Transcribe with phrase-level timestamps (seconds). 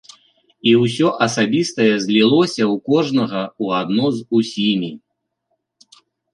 [0.69, 4.91] І ўсё асабістае злілося ў кожнага ў адно з усімі.